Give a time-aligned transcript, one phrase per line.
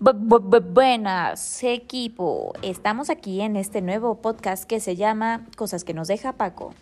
[0.00, 2.52] buenas, equipo.
[2.62, 6.72] Estamos aquí en este nuevo podcast que se llama Cosas que nos deja Paco.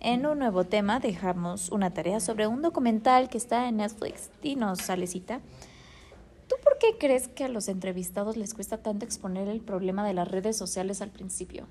[0.00, 4.30] En un nuevo tema dejamos una tarea sobre un documental que está en Netflix.
[4.42, 5.40] Dinos, Salecita,
[6.48, 10.14] ¿tú por qué crees que a los entrevistados les cuesta tanto exponer el problema de
[10.14, 11.66] las redes sociales al principio?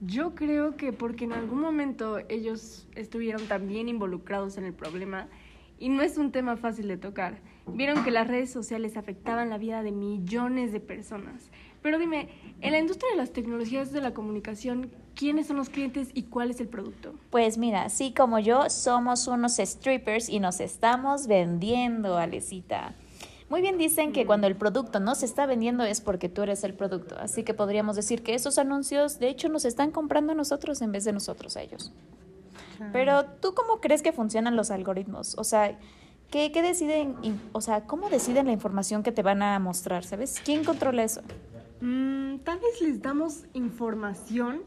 [0.00, 5.26] Yo creo que porque en algún momento ellos estuvieron también involucrados en el problema
[5.80, 7.40] y no es un tema fácil de tocar.
[7.74, 11.50] Vieron que las redes sociales afectaban la vida de millones de personas.
[11.82, 12.28] Pero dime,
[12.60, 16.50] en la industria de las tecnologías de la comunicación, ¿quiénes son los clientes y cuál
[16.50, 17.14] es el producto?
[17.30, 22.94] Pues mira, así como yo, somos unos strippers y nos estamos vendiendo, Alecita.
[23.48, 26.64] Muy bien dicen que cuando el producto no se está vendiendo es porque tú eres
[26.64, 27.16] el producto.
[27.18, 30.92] Así que podríamos decir que esos anuncios, de hecho, nos están comprando a nosotros en
[30.92, 31.92] vez de nosotros a ellos.
[32.92, 35.34] Pero tú cómo crees que funcionan los algoritmos?
[35.38, 35.78] O sea,
[36.30, 37.16] ¿qué, qué deciden?
[37.52, 40.04] O sea, ¿cómo deciden la información que te van a mostrar?
[40.04, 40.40] ¿Sabes?
[40.44, 41.22] ¿Quién controla eso?
[41.80, 44.62] Mm, tal vez les damos información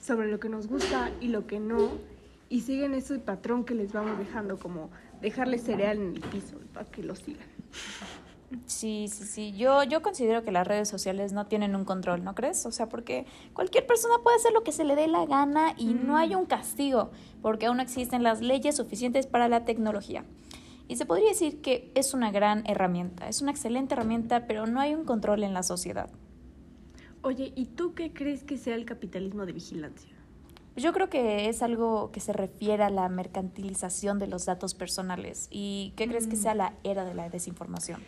[0.00, 1.90] sobre lo que nos gusta y lo que no
[2.48, 6.86] y siguen ese patrón que les vamos dejando, como dejarles cereal en el piso para
[6.86, 7.46] que lo sigan.
[8.66, 9.52] Sí, sí, sí.
[9.56, 12.64] Yo, yo considero que las redes sociales no tienen un control, ¿no crees?
[12.64, 15.94] O sea, porque cualquier persona puede hacer lo que se le dé la gana y
[15.94, 17.10] no hay un castigo,
[17.42, 20.24] porque aún no existen las leyes suficientes para la tecnología.
[20.88, 24.80] Y se podría decir que es una gran herramienta, es una excelente herramienta, pero no
[24.80, 26.10] hay un control en la sociedad.
[27.22, 30.10] Oye, ¿y tú qué crees que sea el capitalismo de vigilancia?
[30.76, 35.48] Yo creo que es algo que se refiere a la mercantilización de los datos personales.
[35.50, 38.00] ¿Y qué crees que sea la era de la desinformación?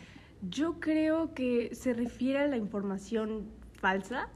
[0.47, 4.29] Yo creo que se refiere a la información falsa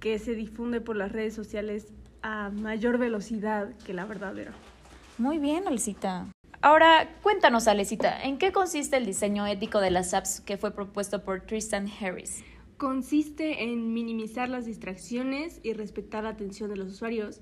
[0.00, 4.52] que se difunde por las redes sociales a mayor velocidad que la verdadera.
[5.18, 6.26] Muy bien, Alecita.
[6.64, 11.24] Ahora, cuéntanos, Alecita, ¿en qué consiste el diseño ético de las apps que fue propuesto
[11.24, 12.44] por Tristan Harris?
[12.76, 17.40] Consiste en minimizar las distracciones y respetar la atención de los usuarios,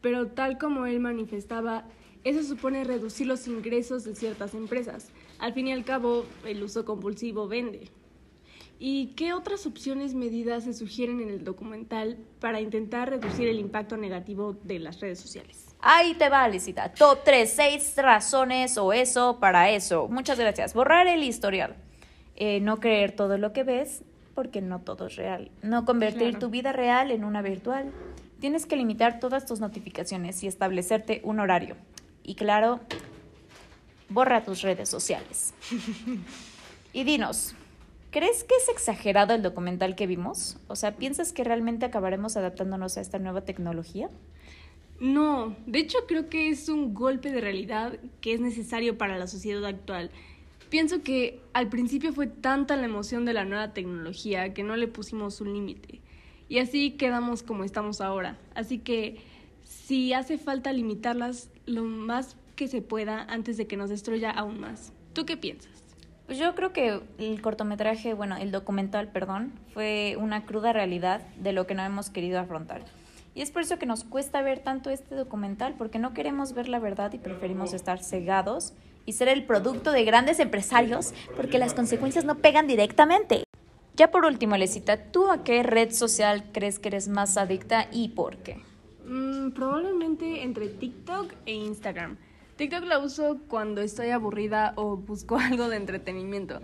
[0.00, 1.88] pero tal como él manifestaba,
[2.22, 5.10] eso supone reducir los ingresos de ciertas empresas.
[5.40, 7.88] Al fin y al cabo, el uso compulsivo vende.
[8.78, 13.96] ¿Y qué otras opciones medidas se sugieren en el documental para intentar reducir el impacto
[13.96, 15.69] negativo de las redes sociales?
[15.82, 16.92] Ahí te va, Licita.
[16.92, 20.08] Top 3, 6 razones o eso para eso.
[20.08, 20.74] Muchas gracias.
[20.74, 21.76] Borrar el historial.
[22.36, 24.02] Eh, no creer todo lo que ves
[24.34, 25.50] porque no todo es real.
[25.62, 27.92] No convertir tu vida real en una virtual.
[28.40, 31.76] Tienes que limitar todas tus notificaciones y establecerte un horario.
[32.22, 32.80] Y claro,
[34.08, 35.54] borra tus redes sociales.
[36.92, 37.54] Y dinos,
[38.10, 40.58] ¿crees que es exagerado el documental que vimos?
[40.66, 44.10] O sea, ¿piensas que realmente acabaremos adaptándonos a esta nueva tecnología?
[45.00, 49.26] No, de hecho creo que es un golpe de realidad que es necesario para la
[49.26, 50.10] sociedad actual.
[50.68, 54.86] Pienso que al principio fue tanta la emoción de la nueva tecnología que no le
[54.88, 56.00] pusimos un límite.
[56.48, 58.38] Y así quedamos como estamos ahora.
[58.54, 59.16] Así que
[59.64, 64.60] si hace falta limitarlas lo más que se pueda antes de que nos destruya aún
[64.60, 64.92] más.
[65.14, 65.72] ¿Tú qué piensas?
[66.26, 71.52] Pues yo creo que el cortometraje, bueno, el documental, perdón, fue una cruda realidad de
[71.52, 72.84] lo que no hemos querido afrontar.
[73.34, 76.68] Y es por eso que nos cuesta ver tanto este documental, porque no queremos ver
[76.68, 78.72] la verdad y preferimos estar cegados
[79.06, 83.44] y ser el producto de grandes empresarios, porque las consecuencias no pegan directamente.
[83.96, 88.08] Ya por último, Lesita, ¿tú a qué red social crees que eres más adicta y
[88.08, 88.58] por qué?
[89.06, 92.16] Mm, probablemente entre TikTok e Instagram.
[92.56, 96.60] TikTok la uso cuando estoy aburrida o busco algo de entretenimiento.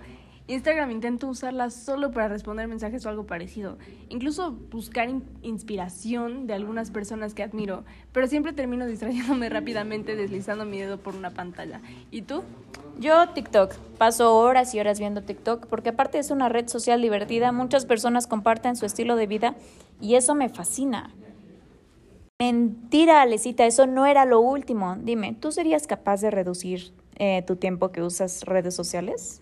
[0.49, 3.79] Instagram intento usarla solo para responder mensajes o algo parecido.
[4.09, 5.09] Incluso buscar
[5.43, 7.85] inspiración de algunas personas que admiro.
[8.13, 11.81] Pero siempre termino distrayéndome rápidamente deslizando mi dedo por una pantalla.
[12.13, 12.45] ¿Y tú?
[13.01, 13.75] Yo TikTok.
[13.99, 17.51] Paso horas y horas viendo TikTok porque aparte es una red social divertida.
[17.51, 19.57] Muchas personas comparten su estilo de vida
[20.01, 21.13] y eso me fascina.
[22.39, 24.97] Mentira, Alecita, eso no era lo último.
[25.01, 29.41] Dime, ¿tú serías capaz de reducir eh, tu tiempo que usas redes sociales?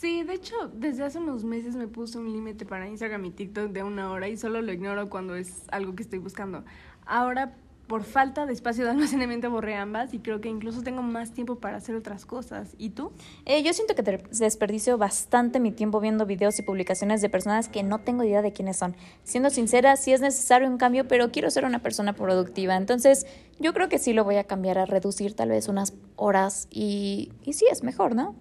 [0.00, 3.70] Sí, de hecho, desde hace unos meses me puse un límite para Instagram y TikTok
[3.70, 6.64] de una hora y solo lo ignoro cuando es algo que estoy buscando.
[7.04, 7.54] Ahora
[7.86, 11.56] por falta de espacio de almacenamiento borré ambas y creo que incluso tengo más tiempo
[11.56, 12.74] para hacer otras cosas.
[12.78, 13.12] ¿Y tú?
[13.44, 17.82] Eh, yo siento que desperdicio bastante mi tiempo viendo videos y publicaciones de personas que
[17.82, 18.96] no tengo idea de quiénes son.
[19.24, 22.74] Siendo sincera, sí es necesario un cambio, pero quiero ser una persona productiva.
[22.74, 23.26] Entonces,
[23.58, 27.32] yo creo que sí lo voy a cambiar a reducir tal vez unas horas y,
[27.44, 28.34] y sí es mejor, ¿no?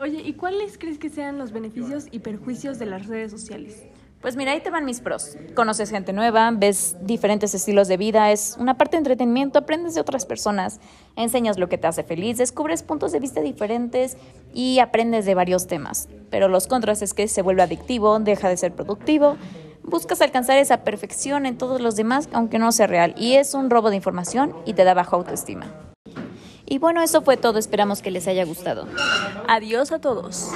[0.00, 3.82] Oye, ¿y cuáles crees que sean los beneficios y perjuicios de las redes sociales?
[4.20, 5.36] Pues mira, ahí te van mis pros.
[5.56, 10.00] Conoces gente nueva, ves diferentes estilos de vida, es una parte de entretenimiento, aprendes de
[10.00, 10.78] otras personas,
[11.16, 14.16] enseñas lo que te hace feliz, descubres puntos de vista diferentes
[14.54, 16.08] y aprendes de varios temas.
[16.30, 19.36] Pero los contras es que se vuelve adictivo, deja de ser productivo,
[19.82, 23.68] buscas alcanzar esa perfección en todos los demás, aunque no sea real, y es un
[23.68, 25.74] robo de información y te da baja autoestima.
[26.70, 28.86] Y bueno, eso fue todo, esperamos que les haya gustado.
[29.48, 30.50] Adiós a todos.